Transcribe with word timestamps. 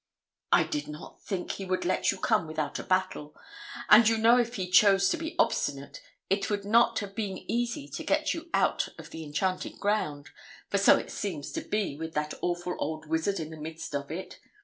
'I 0.51 0.63
did 0.63 0.87
not 0.87 1.21
think 1.21 1.51
he 1.51 1.65
would 1.65 1.85
let 1.85 2.11
you 2.11 2.17
come 2.17 2.47
without 2.47 2.79
a 2.79 2.83
battle; 2.83 3.35
and 3.87 4.09
you 4.09 4.17
know 4.17 4.39
if 4.39 4.55
he 4.55 4.67
chose 4.67 5.07
to 5.09 5.15
be 5.15 5.35
obstinate 5.37 6.01
it 6.27 6.49
would 6.49 6.65
not 6.65 6.97
have 7.01 7.13
been 7.13 7.37
easy 7.47 7.87
to 7.89 8.03
get 8.03 8.33
you 8.33 8.49
out 8.51 8.89
of 8.97 9.11
the 9.11 9.23
enchanted 9.23 9.77
ground, 9.79 10.29
for 10.69 10.79
so 10.79 10.97
it 10.97 11.11
seems 11.11 11.51
to 11.51 11.61
be 11.61 11.95
with 11.99 12.15
that 12.15 12.33
awful 12.41 12.75
old 12.79 13.05
wizard 13.05 13.39
in 13.39 13.51
the 13.51 13.57
midst 13.61 13.93
of 13.93 14.09
it. 14.09 14.39